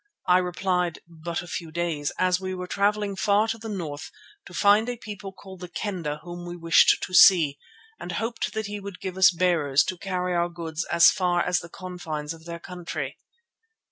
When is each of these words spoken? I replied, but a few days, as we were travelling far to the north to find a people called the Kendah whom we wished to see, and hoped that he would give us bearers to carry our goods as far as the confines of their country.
I 0.27 0.39
replied, 0.39 0.97
but 1.07 1.43
a 1.43 1.47
few 1.47 1.71
days, 1.71 2.11
as 2.17 2.39
we 2.41 2.55
were 2.55 2.65
travelling 2.65 3.15
far 3.15 3.47
to 3.49 3.59
the 3.59 3.69
north 3.69 4.09
to 4.47 4.51
find 4.55 4.89
a 4.89 4.97
people 4.97 5.31
called 5.31 5.59
the 5.59 5.69
Kendah 5.69 6.21
whom 6.23 6.43
we 6.47 6.57
wished 6.57 7.03
to 7.03 7.13
see, 7.13 7.59
and 7.99 8.13
hoped 8.13 8.53
that 8.55 8.65
he 8.65 8.79
would 8.79 8.99
give 8.99 9.15
us 9.15 9.29
bearers 9.29 9.83
to 9.83 9.99
carry 9.99 10.33
our 10.33 10.49
goods 10.49 10.85
as 10.85 11.11
far 11.11 11.43
as 11.43 11.59
the 11.59 11.69
confines 11.69 12.33
of 12.33 12.45
their 12.45 12.57
country. 12.57 13.19